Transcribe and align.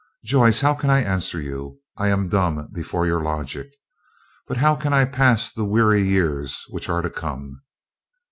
"Joyce, 0.25 0.61
how 0.61 0.73
can 0.73 0.89
I 0.89 1.03
answer 1.03 1.39
you? 1.39 1.79
I 1.95 2.07
am 2.07 2.27
dumb 2.27 2.69
before 2.73 3.05
your 3.05 3.21
logic. 3.21 3.67
But 4.47 4.57
how 4.57 4.73
can 4.75 4.93
I 4.93 5.05
pass 5.05 5.53
the 5.53 5.63
weary 5.63 6.01
years 6.01 6.63
which 6.69 6.89
are 6.89 7.03
to 7.03 7.09
come?" 7.11 7.61